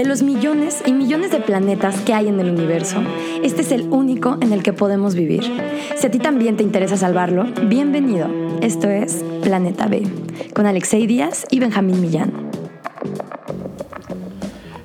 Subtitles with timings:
[0.00, 3.02] De los millones y millones de planetas que hay en el universo,
[3.42, 5.42] este es el único en el que podemos vivir.
[5.94, 8.26] Si a ti también te interesa salvarlo, bienvenido.
[8.62, 10.04] Esto es Planeta B,
[10.54, 12.32] con Alexei Díaz y Benjamín Millán.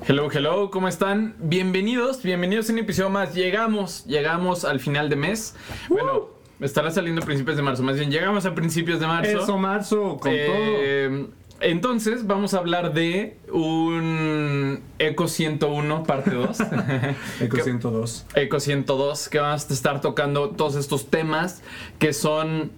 [0.06, 1.34] Hello, hello, ¿cómo están?
[1.38, 3.34] Bienvenidos, bienvenidos a un episodio más.
[3.34, 5.54] Llegamos, llegamos al final de mes.
[5.88, 6.26] Bueno,
[6.60, 9.40] estará saliendo a principios de marzo, más bien llegamos a principios de marzo.
[9.42, 11.26] Eso, marzo, con Eh,
[11.60, 16.56] Entonces, vamos a hablar de un Eco 101, parte 2.
[16.58, 16.66] todo.
[17.40, 18.26] Eco que- 102.
[18.34, 21.62] Eco 102, que vamos a estar tocando todos estos temas
[21.98, 22.70] que son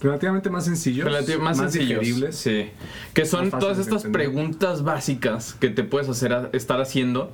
[0.00, 1.06] Relativamente más sencillos.
[1.08, 2.00] relativ- más, sencillos.
[2.00, 2.36] digeribles.
[2.36, 2.70] Sí.
[3.14, 7.32] Que son Más todas estas preguntas básicas que te puedes hacer estar haciendo.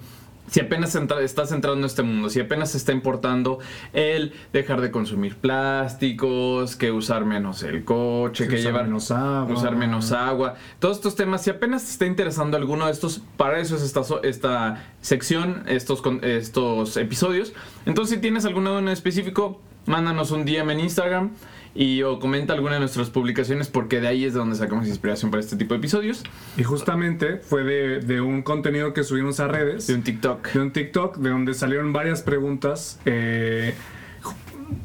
[0.51, 3.61] Si apenas entra- estás entrando en este mundo, si apenas se está importando
[3.93, 9.11] el dejar de consumir plásticos, que usar menos el coche, que, Que usar llevar menos
[9.11, 9.55] agua.
[9.55, 13.59] usar menos agua, todos estos temas, si apenas te está interesando alguno de estos, para
[13.61, 17.53] eso es esta, esta sección, estos, estos episodios.
[17.87, 21.31] Entonces, si tienes alguno en específico, mándanos un DM en Instagram
[21.75, 25.31] y o comenta alguna de nuestras publicaciones porque de ahí es de donde sacamos inspiración
[25.31, 26.25] para este tipo de episodios.
[26.57, 29.87] Y justamente fue de, de un contenido que subimos a redes.
[29.87, 30.53] De un TikTok.
[30.53, 32.99] de un TikTok de donde salieron varias preguntas.
[33.05, 33.75] eh,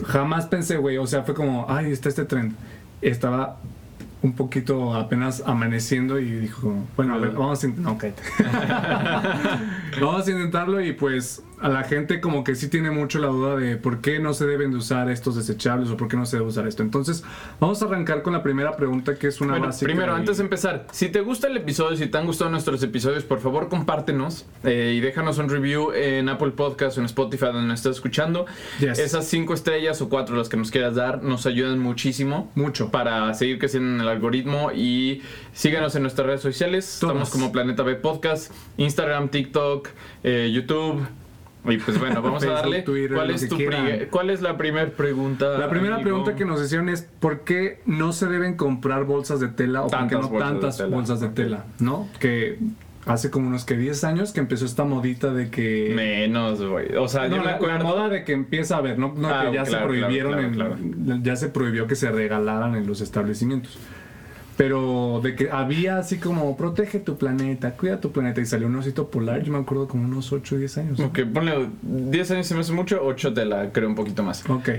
[0.05, 2.55] jamás pensé, güey, o sea, fue como, ay, está este trend.
[3.01, 3.57] Estaba
[4.21, 7.97] un poquito apenas amaneciendo y dijo, bueno, a ver, vamos a intentarlo.
[7.99, 8.23] Cállate.
[10.01, 13.55] vamos a intentarlo y pues a la gente como que sí tiene mucho la duda
[13.55, 16.37] de por qué no se deben de usar estos desechables o por qué no se
[16.37, 16.83] debe usar esto.
[16.83, 17.23] Entonces,
[17.59, 19.85] vamos a arrancar con la primera pregunta que es una Bueno, básica.
[19.85, 22.83] primero, y- antes de empezar, si te gusta el episodio, si te han gustado nuestros
[22.83, 27.45] episodios, por favor compártenos eh, y déjanos un review en Apple Podcast o en Spotify
[27.45, 28.45] donde nos estés escuchando.
[28.79, 28.99] Yes.
[28.99, 32.51] Esas cinco estrellas o cuatro las que nos quieras dar nos ayudan muchísimo.
[32.55, 32.91] Mucho.
[32.91, 35.21] Para seguir creciendo en el algoritmo y
[35.53, 36.97] síganos en nuestras redes sociales.
[36.99, 37.13] Todas.
[37.15, 39.89] Estamos como Planeta B Podcast, Instagram, TikTok,
[40.23, 41.01] eh, YouTube.
[41.67, 42.81] Y pues bueno, vamos a darle.
[42.83, 43.57] Twitter, ¿Cuál, es tu
[44.11, 45.57] ¿Cuál es la primera pregunta?
[45.57, 46.09] La primera amigo?
[46.09, 49.87] pregunta que nos hicieron es ¿por qué no se deben comprar bolsas de tela o
[49.87, 50.95] por qué no bolsas de tantas tela?
[50.95, 51.65] bolsas de tela?
[51.79, 52.07] ¿No?
[52.19, 52.59] Que
[53.05, 55.93] hace como unos que 10 años que empezó esta modita de que...
[55.95, 56.95] Menos, güey.
[56.95, 57.83] O sea, No, yo me la, la acuerdo.
[57.85, 60.53] moda de que empieza a ver, no, no Ah, que ya claro, se claro, prohibieron,
[60.53, 63.77] claro, en- ya se prohibió que se regalaran en los establecimientos.
[64.57, 68.75] Pero de que había así como protege tu planeta, cuida tu planeta y salió un
[68.77, 70.99] osito polar, yo me acuerdo como unos 8 o 10 años.
[70.99, 71.07] ¿no?
[71.07, 74.49] Ok, ponle 10 años se me hace mucho, 8 te la creo un poquito más.
[74.49, 74.69] Ok.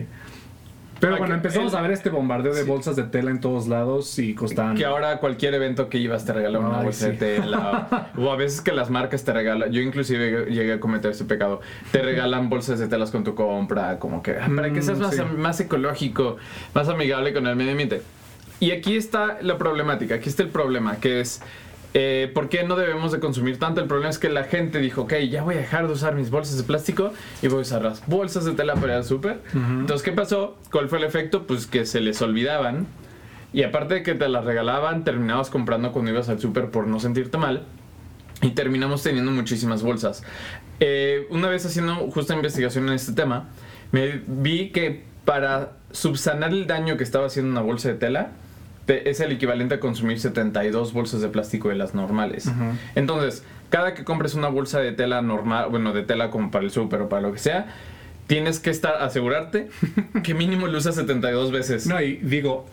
[0.98, 2.66] Pero Ah, bueno, empezamos el- a ver este bombardeo de Sí.
[2.70, 4.76] bolsas de tela en todos lados y costaban.
[4.76, 8.08] Que ahora cualquier evento que ibas te regalaban una bolsa de tela.
[8.16, 9.70] o a veces que las marcas te regalan.
[9.70, 11.60] Yo inclusive llegué a cometer este pecado.
[11.92, 13.98] Te regalan bolsas de telas con tu compra.
[13.98, 15.20] Como que ah, para que Mm, seas más, sí.
[15.36, 16.38] más ecológico,
[16.74, 18.00] más amigable con el medio ambiente.
[18.60, 20.14] Y aquí está la problemática.
[20.16, 20.96] Aquí está el problema.
[20.96, 21.40] Que es...
[21.94, 23.80] eh, ¿Por qué no debemos de consumir tanto?
[23.80, 26.30] El problema es que la gente dijo, ok, ya voy a dejar de usar mis
[26.30, 27.12] bolsas de plástico
[27.42, 29.40] y voy a usar las bolsas de tela para ir al súper.
[29.54, 30.56] Entonces, ¿qué pasó?
[30.70, 31.46] ¿Cuál fue el efecto?
[31.46, 32.86] Pues que se les olvidaban
[33.52, 37.00] y aparte de que te las regalaban, terminabas comprando cuando ibas al súper por no
[37.00, 37.62] sentirte mal.
[38.42, 40.22] Y terminamos teniendo muchísimas bolsas.
[40.80, 43.48] Eh, una vez haciendo justa investigación en este tema,
[43.92, 48.32] me vi que para subsanar el daño que estaba haciendo una bolsa de tela,
[48.86, 52.50] te- es el equivalente a consumir 72 bolsas de plástico de las normales.
[52.94, 56.70] Entonces, cada que compres una bolsa de tela normal, bueno, de tela como para el
[56.70, 57.66] súper o para lo que sea,
[58.26, 59.68] tienes que estar, asegurarte
[60.22, 61.86] que mínimo lo usas 72 veces.
[61.86, 62.66] No, y digo,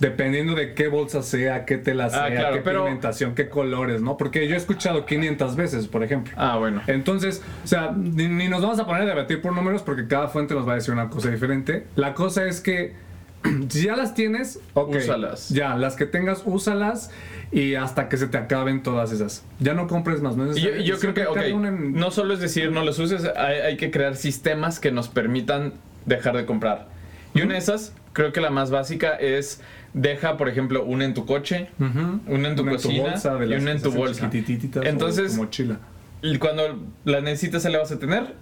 [0.00, 4.00] dependiendo de qué bolsa sea, qué tela sea, Ah, claro, qué pero- pigmentación, qué colores,
[4.00, 4.16] ¿no?
[4.16, 6.32] Porque yo he escuchado 500 veces, por ejemplo.
[6.36, 6.80] Ah, bueno.
[6.86, 10.28] Entonces, o sea, ni, ni nos vamos a poner a debatir por números porque cada
[10.28, 11.84] fuente nos va a decir una cosa diferente.
[11.96, 12.94] La cosa es que
[13.68, 14.96] si ya las tienes, ok.
[14.96, 15.48] Úsalas.
[15.50, 17.10] Ya, las que tengas, úsalas
[17.52, 19.44] y hasta que se te acaben todas esas.
[19.58, 20.50] Ya no compres más, ¿no?
[20.50, 22.40] es Y yo, y yo creo que, Siempre ok, cada una en- no solo es
[22.40, 25.72] decir no los uses, hay, hay que crear sistemas que nos permitan
[26.06, 26.88] dejar de comprar.
[27.34, 29.60] Y una de esas, creo que la más básica es
[29.94, 32.20] deja, por ejemplo, una en tu coche, Ujú.
[32.26, 34.30] una en tu Una cocina bolsa, de y las una en tu bolsa.
[34.30, 35.78] chiquitititas o Entonces, tu mochila.
[36.22, 38.34] y cuando la necesites, se la vas a tener.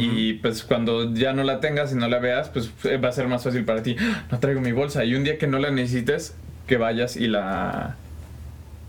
[0.00, 3.12] Y pues cuando ya no la tengas y no la veas, pues eh, va a
[3.12, 3.96] ser más fácil para ti.
[4.00, 5.04] "Ah, No traigo mi bolsa.
[5.04, 6.34] Y un día que no la necesites,
[6.66, 7.96] que vayas y la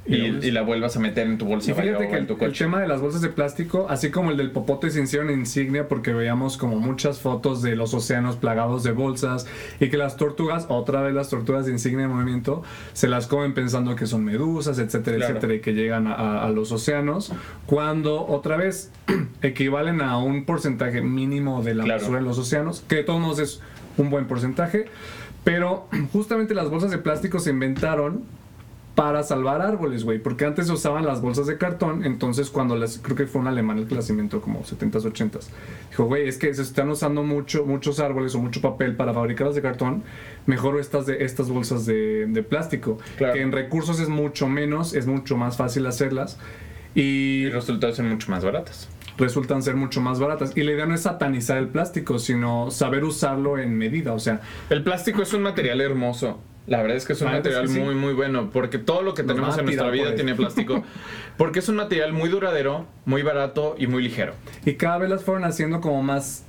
[0.07, 2.33] y, Y la vuelvas a meter en tu bolsa Y fíjate que en el, tu
[2.33, 2.65] el coche.
[2.65, 6.13] tema de las bolsas de plástico, así como el del popote, se hicieron insignia porque
[6.13, 9.47] veíamos como muchas fotos de los océanos plagados de bolsas
[9.79, 12.61] y que las tortugas, otra vez las tortugas de insignia de movimiento,
[12.93, 15.33] se las comen pensando que son medusas, etcétera, Claro.
[15.33, 17.31] etcétera, y que llegan a, a- a los océanos,
[17.65, 18.91] cuando otra vez
[19.41, 22.01] equivalen a un porcentaje mínimo de la Claro.
[22.01, 23.61] basura en los océanos, que de todos modos es
[23.97, 24.85] un buen porcentaje,
[25.43, 28.23] pero justamente las bolsas de plástico se inventaron
[28.95, 30.19] para salvar árboles, güey.
[30.19, 33.47] Porque antes se usaban las bolsas de cartón, entonces cuando las, creo que fue un
[33.47, 35.47] alemán el que las inventó como 70s, 80s.
[35.89, 39.55] Dijo, güey, es que se están usando mucho, muchos árboles o mucho papel para fabricarlas
[39.55, 40.03] de cartón,
[40.45, 42.97] mejor estas de estas bolsas de, de plástico.
[43.17, 43.33] Claro.
[43.33, 46.39] Que en recursos es mucho menos, es mucho más fácil hacerlas.
[46.95, 48.87] Y Y resultados son mucho más baratas.
[49.17, 50.51] Resultan ser mucho más baratas.
[50.55, 54.13] Y la idea no es satanizar el plástico, sino saber usarlo en medida.
[54.13, 56.39] O sea, El plástico es un material hermoso.
[56.67, 57.79] La verdad es que es un es material que sí.
[57.79, 58.49] muy, muy bueno.
[58.51, 60.83] Porque todo lo que Nos tenemos en nuestra vida tiene plástico.
[61.37, 64.33] Porque es un material muy duradero, muy barato y muy ligero.
[64.65, 66.43] Y cada vez las fueron haciendo como más,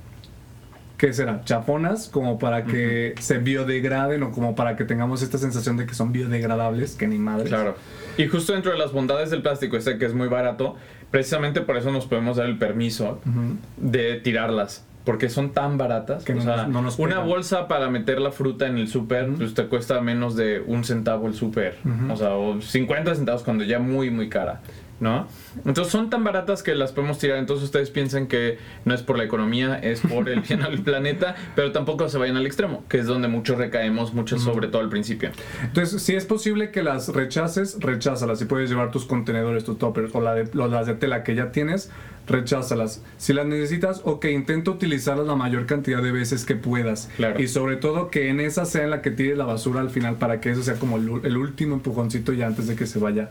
[0.97, 1.41] ¿qué será?
[1.45, 5.93] Chaponas, como para que se biodegraden o como para que tengamos esta sensación de que
[5.93, 7.49] son biodegradables, que ni madres.
[7.49, 7.75] Claro.
[8.17, 10.75] Y justo dentro de las bondades del plástico, este que es muy barato,
[11.11, 13.57] precisamente por eso nos podemos dar el permiso Ujú.
[13.77, 14.83] de tirarlas.
[15.05, 16.25] Porque son tan baratas.
[16.25, 18.89] Que o no sea, nos- no nos una bolsa para meter la fruta en el
[18.89, 21.77] súper, pues te cuesta menos de un centavo el súper.
[22.11, 24.59] O sea, o 50 centavos cuando ya muy, muy cara.
[24.99, 25.27] ¿No?
[25.65, 27.37] Entonces son tan baratas que las podemos tirar.
[27.37, 31.35] Entonces ustedes piensan que no es por la economía, es por el bien al planeta,
[31.55, 34.89] pero tampoco se vayan al extremo, que es donde muchos recaemos, muchos sobre todo al
[34.89, 35.29] principio.
[35.63, 38.39] Entonces, si es posible que las rechaces, recházalas.
[38.39, 41.35] Si puedes llevar tus contenedores, tus toppers o, la de, o las de tela que
[41.35, 41.91] ya tienes,
[42.27, 43.03] recházalas.
[43.17, 47.09] Si las necesitas, ok, intenta utilizarlas la mayor cantidad de veces que puedas.
[47.15, 47.41] Claro.
[47.41, 50.15] Y sobre todo que en esa sea en la que tires la basura al final
[50.15, 53.29] para que eso sea como el, el último empujoncito ya antes de que se vaya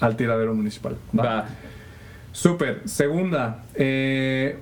[0.00, 0.96] al tiradero municipal.
[1.18, 1.46] Va.
[2.32, 2.82] Súper.
[2.84, 4.56] Segunda, eh,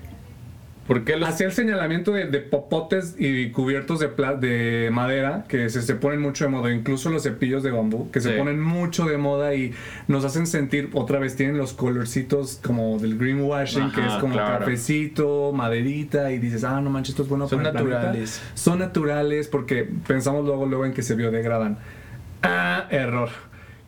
[0.86, 5.46] ¿Por qué los Hacía el señalamiento de, de popotes y cubiertos de, pla- de madera
[5.48, 8.60] que se, se ponen mucho de moda, incluso los cepillos de bambú, que se ponen
[8.60, 9.72] mucho de moda y
[10.08, 14.58] nos hacen sentir, otra vez tienen los colorcitos como del greenwashing, que es como claro.
[14.58, 17.96] cafecito, maderita, y dices, ah, no manches, esto es bueno Son para el planeta".
[18.02, 18.42] naturales.
[18.52, 21.78] Son naturales porque pensamos luego, luego en que se biodegradan.
[22.42, 23.30] Ah, error.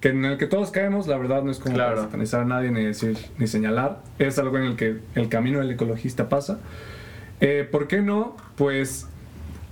[0.00, 2.02] Que en el que todos caemos, la verdad no es como Claro.
[2.02, 4.02] satanizar a nadie ni decir ni señalar.
[4.18, 6.58] Es algo en el que el camino del ecologista pasa.
[7.40, 8.36] Eh, ¿Por qué no?
[8.56, 9.06] Pues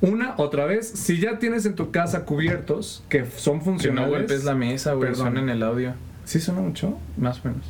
[0.01, 4.11] una, otra vez, si ya tienes en tu casa cubiertos que son Que no funcionales.
[4.11, 5.11] golpes la mesa, güey.
[5.11, 5.27] Perdón.
[5.27, 5.93] Suena en el audio.
[6.25, 6.99] ¿Sí suena mucho?
[7.19, 7.67] Más o menos.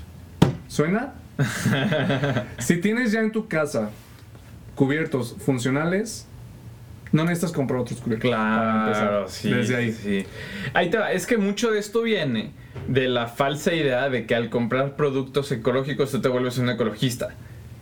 [0.69, 1.15] ¿Suena?
[2.59, 3.91] si tienes ya en tu casa
[4.77, 6.27] cubiertos funcionales,
[7.15, 8.21] no necesitas comprar otros empezar.
[8.21, 9.49] Claro, sí.
[9.49, 9.93] Desde ahí.
[9.93, 10.27] sí.
[10.75, 11.13] Ahí te va.
[11.13, 12.51] Es que mucho de esto viene
[12.89, 17.29] de la falsa idea de que al comprar productos ecológicos tú te vuelves un ecologista.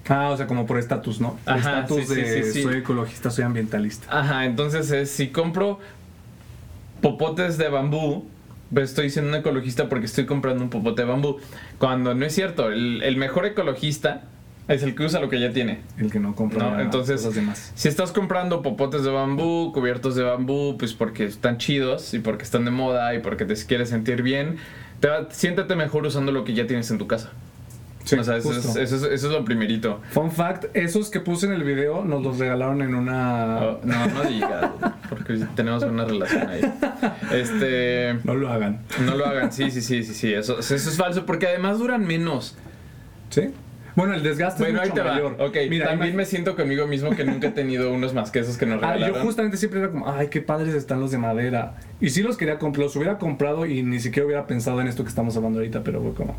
[0.07, 1.39] Ah, o sea, como por estatus, ¿no?
[1.47, 2.63] Estatus sí, de sí, sí.
[2.63, 4.07] soy ecologista, soy ambientalista.
[4.11, 5.81] Ajá, entonces es, si compro
[7.01, 8.29] popotes de bambú,
[8.75, 11.39] pues estoy siendo un ecologista porque estoy comprando un popote de bambú.
[11.79, 14.25] Cuando no es cierto, el, el mejor ecologista
[14.69, 15.81] es el que usa lo que ya tiene.
[15.99, 17.73] El que no compra No, entonces, cosas demás.
[17.75, 22.45] si estás comprando popotes de bambú, cubiertos de bambú, pues porque están chidos y porque
[22.45, 24.57] están de moda y porque te quieres sentir bien,
[25.01, 27.31] te va- siéntete mejor usando lo que ya tienes en tu casa.
[28.05, 28.81] Sí, o sea, eso es, justo.
[28.81, 30.01] eso, es, eso es lo primerito.
[30.11, 33.59] Fun fact, esos que puse en el video nos los regalaron en una...
[33.61, 34.71] Oh, no, no digas,
[35.09, 36.63] porque tenemos una relación ahí.
[37.33, 38.19] Este...
[38.25, 38.81] No lo hagan.
[39.07, 42.05] No lo hagan, sí, sí, sí, sí, sí, eso, eso es falso, porque además duran
[42.05, 42.57] menos.
[43.31, 43.51] ¿Sí?
[43.95, 45.13] Bueno, el desgaste Bueno, es ahí mucho va.
[45.15, 45.37] mayor.
[45.39, 48.57] Ok, Mira, también me siento conmigo mismo que nunca he tenido unos más que esos
[48.57, 49.17] que nos Ah, regalaron.
[49.17, 51.75] yo justamente siempre era como, ay, qué padres están los de madera.
[52.01, 55.03] Y sí los quería comprar, los hubiera comprado y ni siquiera hubiera pensado en esto
[55.03, 56.37] que estamos hablando ahorita, pero fue como,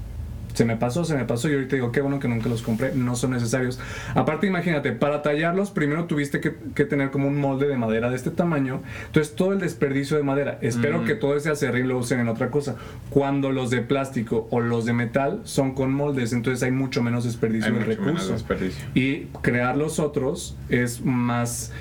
[0.53, 2.93] se me pasó, se me pasó y ahorita digo, qué bueno que nunca los compré,
[2.93, 3.79] no son necesarios.
[4.15, 8.15] Aparte, imagínate, para tallarlos primero tuviste que, que tener como un molde de madera de
[8.15, 11.05] este tamaño, entonces todo el desperdicio de madera, espero Mm.
[11.05, 12.75] que todo ese acerrín lo usen en otra cosa.
[13.09, 17.23] Cuando los de plástico o los de metal son con moldes, entonces hay mucho menos
[17.23, 18.45] desperdicio Hay de recursos.
[18.93, 21.71] Y crear los otros es más...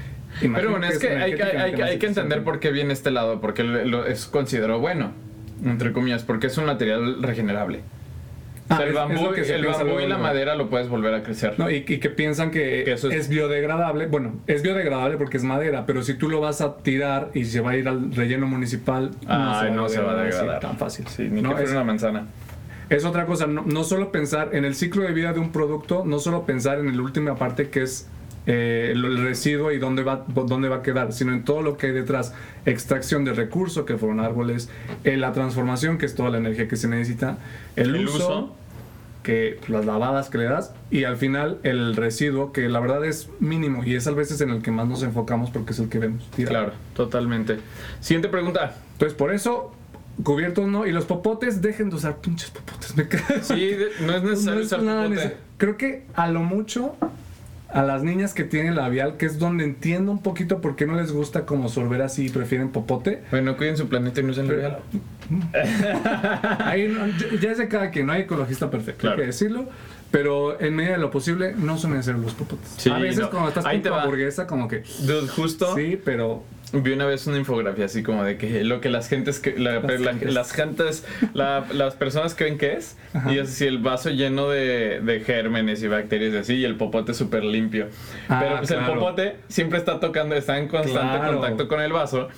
[0.40, 3.40] Pero bueno, es que hay, que- hay, hay que entender por qué viene este lado,
[3.42, 5.12] porque lo, lo- es considerado bueno,
[5.62, 7.80] entre comillas, porque es un material regenerable.
[8.72, 11.12] O Ah, sea, el bambú, que se el bambú y la madera lo puedes volver
[11.14, 11.54] a crecer.
[11.58, 13.28] No, y, y que piensan que, Que eso es- es...
[13.28, 14.06] biodegradable.
[14.06, 17.60] Bueno, es biodegradable porque es madera, pero si tú lo vas a tirar y se
[17.60, 20.60] va a ir al relleno municipal, no se va a degradar.
[20.60, 21.06] tan fácil.
[21.08, 22.26] Sí, ni No, que fuera es, una manzana.
[22.88, 26.04] es otra cosa, no, no solo pensar en el ciclo de vida de un producto,
[26.06, 28.08] no solo pensar en la última parte que es
[28.46, 31.76] eh, el, el residuo y dónde va, dónde va a quedar, sino en todo lo
[31.76, 32.34] que hay detrás.
[32.66, 34.68] Extracción de recursos, que fueron árboles,
[35.04, 37.38] eh, la transformación, que es toda la energía que se necesita,
[37.76, 38.56] el, El uso, uso.
[39.22, 43.28] Que las lavadas que le das, y al final el residuo, que la verdad es
[43.40, 45.98] mínimo y es a veces en el que más nos enfocamos porque es el que
[45.98, 46.28] vemos.
[46.34, 47.58] Claro, totalmente.
[48.00, 48.74] Siguiente pregunta.
[48.92, 49.72] Entonces, por eso,
[50.22, 53.06] cubiertos no, y los popotes, dejen de usar pinches popotes, me.
[53.42, 55.36] Sí, no es necesario No es usar popote.
[55.58, 56.96] Creo que a lo mucho
[57.72, 60.94] a las niñas que tienen labial, que es donde entiendo un poquito por qué no
[60.94, 63.22] les gusta como sorber así y prefieren popote.
[63.30, 64.78] Bueno, cuiden su planeta y no usen labial.
[66.64, 67.06] Ahí no-
[67.40, 69.16] ya- es de cada quien, no hay ecologista perfecto, Claro.
[69.16, 69.66] hay que decirlo.
[70.10, 72.68] Pero en medida de lo posible, no son necesarios los popotes.
[72.76, 73.30] Sí, a veces no.
[73.30, 74.82] cuando estás con tu hamburguesa, como que...
[75.00, 76.42] Dude, justo Sí, pero...
[76.72, 79.80] vi una vez una infografía así como de que lo que las gentes que la-
[79.80, 80.34] Las la- gentes.
[80.34, 83.32] las gentes la- las personas creen que es Ajá.
[83.32, 86.76] y es así el vaso lleno de, de gérmenes y bacterias y así y el
[86.76, 87.88] popote súper limpio
[88.28, 88.92] Ah, pero pues claro.
[88.92, 91.32] el popote siempre está tocando está en constante Claro.
[91.40, 92.28] contacto con el vaso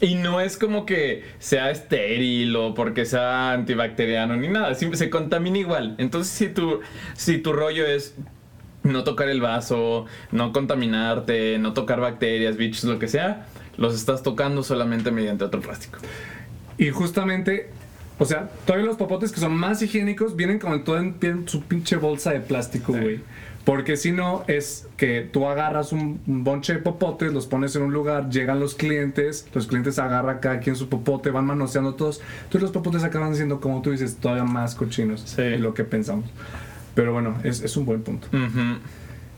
[0.00, 5.10] y no es como que sea estéril o porque sea antibacteriano ni nada, siempre se
[5.10, 5.94] contamina igual.
[5.98, 6.80] Entonces, si tu,
[7.14, 8.16] si tu rollo es
[8.82, 13.44] no tocar el vaso, no contaminarte, no tocar bacterias, bichos, lo que sea,
[13.80, 15.98] los estás tocando solamente mediante otro plástico.
[16.78, 17.70] Y justamente,
[18.20, 21.48] o sea, todavía los popotes que son más higiénicos vienen como en todo en, en
[21.48, 23.00] su pinche bolsa de plástico, Sí.
[23.00, 23.20] güey.
[23.64, 27.82] Porque si no, es que tú agarras un, un bonche de popotes, los pones en
[27.82, 32.20] un lugar, llegan los clientes, los clientes agarran cada quien su popote, van manoseando todos.
[32.44, 35.42] Entonces los popotes acaban siendo, como tú dices, todavía más cochinos Sí.
[35.42, 36.24] de lo que pensamos.
[36.94, 38.28] Pero bueno, es, es un buen punto.
[38.28, 38.78] Ujú.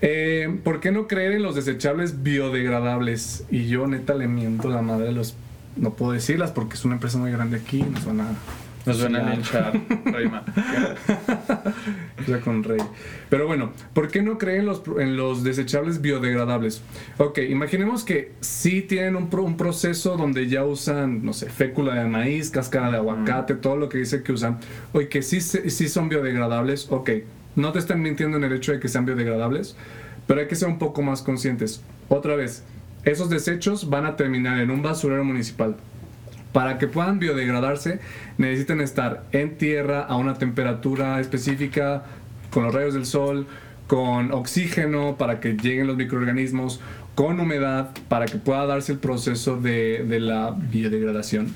[0.02, 3.44] Eh, ¿Por qué no creer en los desechables biodegradables?
[3.50, 5.36] Y yo neta le miento la madre a los...
[5.76, 8.26] No puedo decirlas porque es una empresa muy grande aquí, nos van a...
[8.84, 9.72] Nos van a linchar,
[10.04, 10.44] Reima.
[12.20, 12.80] O sea, con Rey.
[13.28, 16.82] Pero bueno, ¿por qué no creen en los, en los desechables biodegradables?
[17.18, 22.08] Ok, imaginemos que sí tienen un, un proceso donde ya usan, no sé, fécula de
[22.08, 24.58] maíz, cáscara de aguacate, todo lo que dice que usan,
[24.92, 26.88] o que sí, sí son biodegradables.
[26.90, 27.10] Ok,
[27.54, 29.76] no te están mintiendo en el hecho de que sean biodegradables,
[30.26, 31.82] pero hay que ser un poco más conscientes.
[32.08, 32.64] Otra vez,
[33.04, 35.76] esos desechos van a terminar en un basurero municipal.
[36.52, 38.00] Para que puedan biodegradarse,
[38.38, 42.04] necesitan estar en tierra a una temperatura específica,
[42.50, 43.46] con los rayos del sol,
[43.86, 46.80] con oxígeno para que lleguen los microorganismos,
[47.14, 51.48] con humedad para que pueda darse el proceso de, de la biodegradación.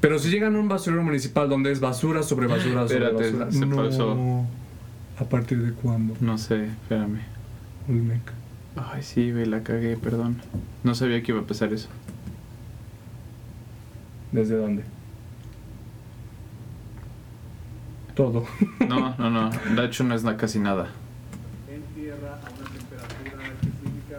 [0.00, 3.50] Pero si llegan a un basurero municipal donde es basura sobre basura sobre Espérate, basura.
[3.50, 4.44] se pasó.
[5.18, 6.14] ¿A partir de cuándo?
[6.20, 7.20] No sé, espérame.
[7.88, 8.20] Olmec?
[8.76, 10.36] Ay, sí, güey, la cagué, perdón.
[10.84, 11.88] No sabía que iba a pasar eso.
[14.36, 14.84] ¿Desde dónde?
[18.14, 18.44] Todo.
[18.88, 19.50] No, no, no.
[19.50, 20.88] De hecho, no es na- casi nada.
[21.68, 24.18] en tierra a una temperatura específica,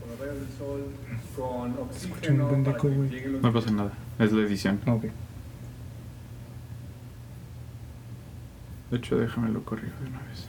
[0.00, 0.84] con los rayos del sol,
[1.36, 3.08] con oxígeno un buen para eco, que güey.
[3.10, 3.42] lleguen los...
[3.42, 3.92] No pasa nada.
[4.18, 4.80] Es la edición.
[4.86, 5.04] Ok.
[8.90, 10.48] De hecho, déjame lo corrijo de una vez.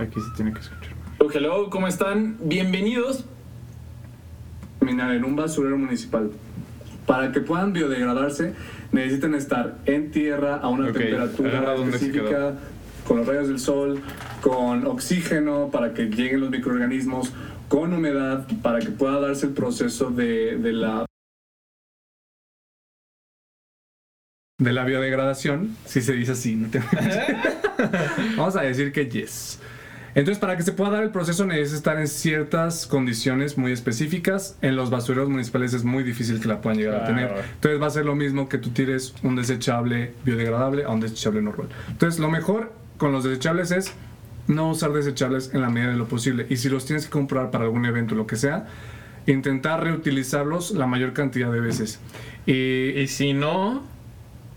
[0.00, 0.94] Aquí se tiene que escuchar.
[1.34, 2.36] Hello, ¿cómo están?
[2.40, 3.24] Bienvenidos.
[4.80, 6.30] En un basurero municipal.
[7.06, 8.54] Para que puedan biodegradarse,
[8.92, 12.54] necesitan estar en tierra a una temperatura específica,
[13.06, 14.02] con los rayos del sol,
[14.42, 17.32] con oxígeno para que lleguen los microorganismos,
[17.68, 21.06] con humedad para que pueda darse el proceso de, de la
[24.58, 26.82] de la biodegradación, si se dice así, no te-
[28.36, 29.58] Vamos a decir que yes.
[30.14, 34.56] Entonces, para que se pueda dar el proceso necesita estar en ciertas condiciones muy específicas.
[34.60, 37.14] En los basureros municipales es muy difícil que la puedan llegar a Claro.
[37.14, 37.44] tener.
[37.54, 41.42] Entonces va a ser lo mismo que tú tires un desechable biodegradable a un desechable
[41.42, 41.68] normal.
[41.88, 43.92] Entonces, lo mejor con los desechables es
[44.48, 46.46] no usar desechables en la medida de lo posible.
[46.50, 48.66] Y si los tienes que comprar para algún evento, lo que sea,
[49.26, 52.00] intentar reutilizarlos la mayor cantidad de veces.
[52.46, 52.52] Y,
[52.98, 53.84] Y si no,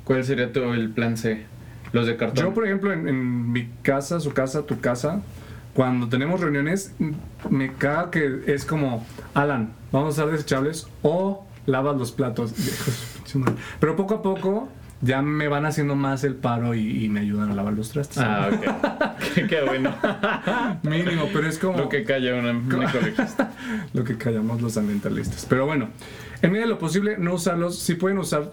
[0.03, 1.45] ¿cuál sería tu, el plan C?
[1.91, 2.43] Los de cartón.
[2.45, 5.21] Yo, por ejemplo, en, en mi casa, su casa, tu casa,
[5.73, 6.93] cuando tenemos reuniones,
[7.49, 12.53] me caga que es como, Alan, vamos a usar desechables o lavas los platos.
[13.79, 14.69] Pero poco a poco
[15.01, 18.19] ya me van haciendo más el paro y, y me ayudan a lavar los trastes.
[18.19, 19.33] Ah, ok.
[19.33, 19.93] qué, qué bueno.
[20.83, 22.51] Mínimo, pero es como Lo que calla una,
[22.87, 23.51] ecologista.
[23.93, 25.45] lo que callamos los ambientalistas.
[25.49, 25.89] Pero bueno,
[26.41, 27.79] en medida de lo posible, no usarlos.
[27.79, 28.51] Si pueden usar.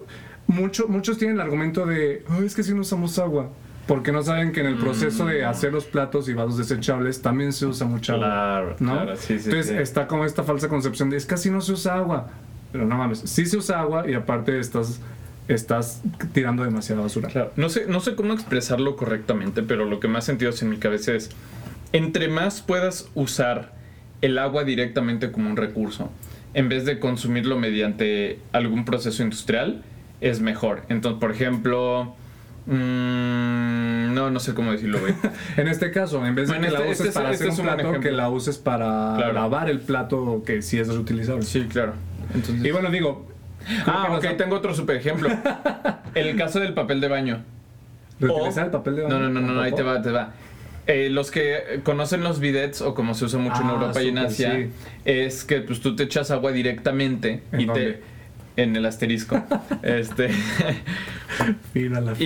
[0.48, 3.50] Mucho, muchos tienen el argumento de, "Ay, es que si no usamos agua.
[3.90, 7.52] Porque no saben que en el proceso de hacer los platos y vasos desechables también
[7.52, 8.28] se usa mucha agua.
[8.28, 8.92] Claro, ¿no?
[8.92, 9.82] claro, sí, sí, Entonces sí.
[9.82, 12.28] está como esta falsa concepción de, es que así no se usa agua.
[12.70, 15.00] Pero no mames, sí se usa agua y aparte estás,
[15.48, 17.30] estás tirando demasiada basura.
[17.30, 20.76] Claro, no sé, no sé cómo expresarlo correctamente, pero lo que más sentido en mi
[20.76, 21.30] cabeza es,
[21.92, 23.72] entre más puedas usar
[24.20, 26.12] el agua directamente como un recurso,
[26.54, 29.82] en vez de consumirlo mediante algún proceso industrial,
[30.20, 30.82] es mejor.
[30.88, 32.14] Entonces, por ejemplo,
[32.70, 35.14] mm, no, no sé cómo decirlo, güey.
[35.56, 37.60] En este caso, en vez de Bueno, que la uses este es- para este hacer
[37.66, 39.32] un plato, que la uses para Claro.
[39.32, 41.42] lavar el plato que sí es reutilizable.
[41.42, 41.94] Sí, claro.
[42.34, 43.28] Entonces, Y bueno, digo,
[43.86, 45.28] Ah, ok, tengo otro super ejemplo.
[46.14, 47.42] El caso del papel de baño.
[48.18, 49.18] ¿Reutilizar O- el papel de baño?
[49.18, 50.32] No, no, no, no, ahí te va, te va.
[50.86, 54.08] Eh, los que conocen los bidets o como se usa mucho en Ah, Europa y
[54.08, 54.70] en Asia, sí.
[55.04, 57.92] es que pues tú te echas agua directamente ¿En y dónde?
[57.92, 58.02] te
[58.56, 59.42] en el asterisco.
[59.82, 60.30] este
[62.18, 62.24] y,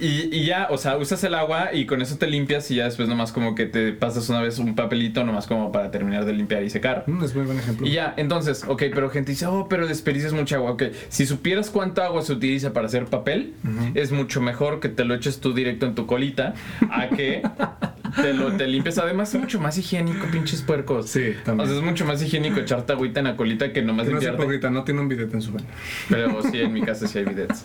[0.00, 2.84] y, y ya, o sea, usas el agua y con eso te limpias y ya
[2.84, 6.32] después nomás como que te pasas una vez un papelito nomás como para terminar de
[6.32, 7.04] limpiar y secar.
[7.06, 7.86] Mm, es muy buen ejemplo.
[7.86, 10.72] Y ya, entonces, ok, pero gente dice, oh, pero desperdicias mucha agua.
[10.72, 13.54] Ok, si supieras cuánta agua se utiliza para hacer papel,
[13.94, 16.54] es mucho mejor que te lo eches tú directo en tu colita
[16.90, 17.42] a que
[18.20, 18.98] te lo te limpies.
[18.98, 21.08] Además, es mucho más higiénico, pinches puercos.
[21.10, 21.68] Sí, O también.
[21.68, 24.42] sea, es mucho más higiénico echarte agüita en la colita que nomás Que no limpiarte.
[24.42, 25.66] hipócrita, no tiene un bidet en su baño.
[26.08, 27.64] Pero sí, en mi casa sí hay bidets.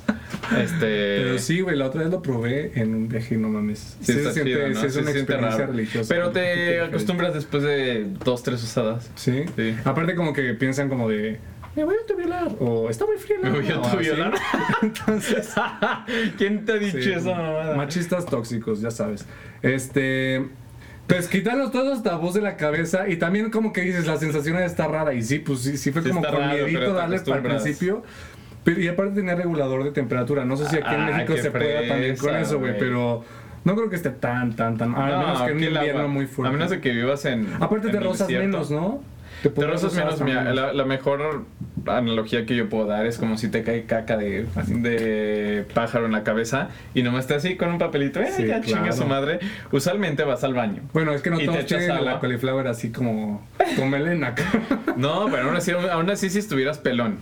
[0.57, 0.79] Este.
[1.21, 3.97] Pero sí, güey, la otra vez lo probé en un viaje y no mames.
[4.01, 4.79] Sí, está se siente, chido, ¿no?
[4.79, 5.71] sí es una siente experiencia raro.
[5.73, 6.13] religiosa.
[6.13, 9.11] Pero te acostumbras después de dos, tres usadas.
[9.15, 9.43] ¿Sí?
[9.55, 9.75] Sí.
[9.85, 11.39] Aparte como que piensan como de,
[11.75, 13.37] me voy a autoviolar, o está muy frío.
[13.41, 14.07] Me voy a agua", o así.
[14.09, 14.33] autoviolar.
[14.81, 15.53] Entonces,
[16.37, 17.75] ¿Quién te ha dicho sí, esa mamada?
[17.75, 19.25] machistas tóxicos, ya sabes.
[19.61, 20.45] Este...
[21.07, 24.57] Pues quitarnos todos los tabús de la cabeza y también como que dices, la sensación
[24.59, 28.03] está rara y sí, pues sí, sí fue Sí como con miedito darle al principio.
[28.63, 30.45] Pero, y aparte tenía regulador de temperatura.
[30.45, 33.23] No sé si aquí en Ah, México se pueda también con eso, güey, pero
[33.63, 34.93] no creo que esté tan, tan, tan.
[34.95, 36.49] A No, menos que en invierno muy fuerte.
[36.49, 37.47] A menos de que vivas en.
[37.59, 39.01] Aparte en te rozas menos, ¿no?
[39.43, 40.21] Te podrías rozas menos.
[40.21, 40.55] menos.
[40.55, 41.45] la, la mejor
[41.87, 46.11] analogía que yo puedo dar es como si te cae caca de, de pájaro en
[46.11, 48.19] la cabeza y nomás estás así con un papelito.
[48.19, 48.95] Eh, Sí, ya chinga claro.
[48.95, 49.39] su madre.
[49.71, 50.81] Usualmente vas al baño.
[50.93, 52.13] Bueno, es que no te todos tienen agua.
[52.13, 54.35] la cauliflower así como con melena.
[54.97, 57.17] No, pero aún así, aún así si estuvieras pelón.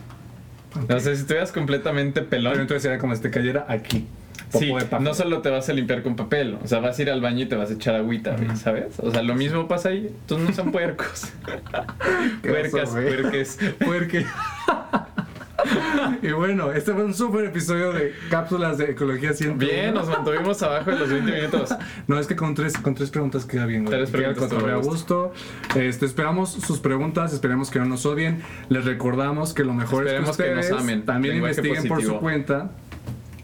[0.90, 2.54] No sé, si estuvieras completamente pelón.
[2.54, 4.08] Pero entonces era como si te cayera aquí.
[4.50, 7.22] Sí, no solo te vas a limpiar con papel, o sea, vas a ir al
[7.22, 9.00] baño y te vas a echar agüita, güey, ¿sabes?
[9.00, 10.08] O sea, lo mismo pasa ahí.
[10.08, 11.32] Entonces no son puercos.
[12.42, 13.60] Puercas, puerques.
[13.84, 14.26] Porque.
[16.22, 19.58] y bueno, este fue un súper episodio de cápsulas de ecología 101.
[19.58, 21.76] Bien, nos mantuvimos abajo de los 20 minutos.
[22.08, 23.98] No, es que con tres, con tres preguntas queda bien, güey.
[23.98, 25.34] Tres Queda preguntas cotorreo a gusto.
[25.76, 28.42] Este, esperamos sus preguntas, esperemos que no nos odien.
[28.70, 31.06] Les recordamos que lo mejor Esperemos es que que nos ustedes amen.
[31.06, 32.20] también Lenguaje investiguen por su positivo.
[32.20, 32.70] cuenta.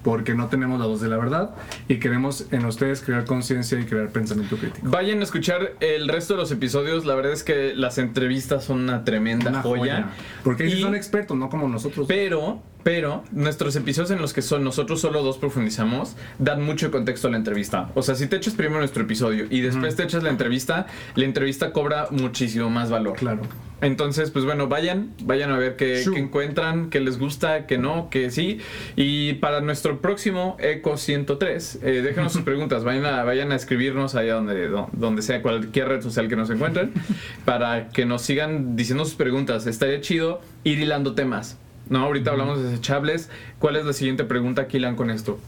[0.03, 1.55] Porque no tenemos la voz de la verdad
[1.87, 4.89] y queremos en ustedes crear conciencia y crear pensamiento crítico.
[4.89, 7.05] Vayan a escuchar el resto de los episodios.
[7.05, 10.09] La verdad es que las entrevistas son una tremenda Una joya.
[10.43, 12.05] Porque ellos Y- son expertos, no como nosotros.
[12.07, 17.27] Pero, pero, nuestros episodios en los que son nosotros solo dos profundizamos, dan mucho contexto
[17.27, 17.89] a la entrevista.
[17.95, 21.25] O sea, si te echas primero nuestro episodio y después te echas la entrevista, la
[21.25, 23.15] entrevista cobra muchísimo más valor.
[23.17, 23.41] Claro.
[23.81, 28.31] Entonces, pues bueno, vayan, vayan a ver qué, encuentran, qué les gusta, qué no, qué
[28.31, 28.59] sí.
[28.95, 34.15] Y para nuestro próximo Eco 103, eh, déjenos sus preguntas, vayan a, vayan a escribirnos
[34.15, 36.93] allá donde, do- donde sea, cualquier red social que nos encuentren,
[37.45, 39.67] para que nos sigan diciendo sus preguntas.
[39.67, 41.57] Estaría chido ir hilando temas.
[41.89, 43.29] No, ahorita hablamos de desechables.
[43.59, 45.39] ¿Cuál es la siguiente pregunta que hilan con esto?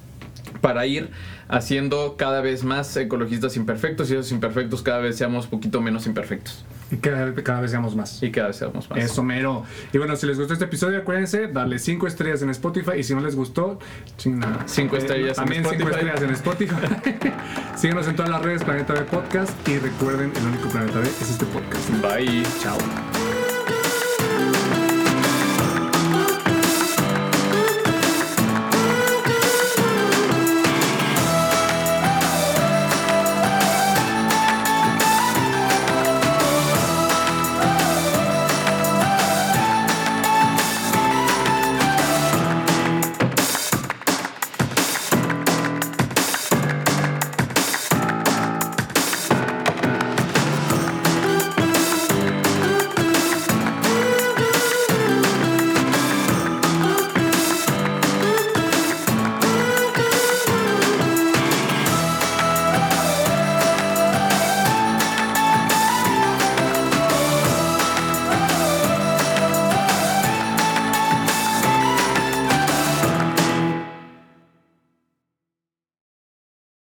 [0.61, 1.09] Para ir
[1.47, 6.07] haciendo cada vez más ecologistas imperfectos y esos imperfectos cada vez seamos un poquito menos
[6.07, 6.65] imperfectos.
[6.91, 8.21] Y cada, cada vez seamos más.
[8.21, 8.99] Y cada vez seamos más.
[8.99, 9.63] Eso mero.
[9.91, 12.91] Y bueno, si les gustó este episodio, acuérdense, darle 5 estrellas en Spotify.
[12.99, 13.79] Y si no les gustó,
[14.17, 14.59] chinga.
[14.65, 15.95] Cinco estrellas en También 5 Spotify.
[15.95, 17.31] estrellas en Spotify.
[17.75, 19.67] Síguenos en todas las redes Planeta B Podcast.
[19.67, 21.89] Y recuerden, el único Planeta B es este podcast.
[22.01, 22.43] Bye.
[22.61, 22.77] Chao.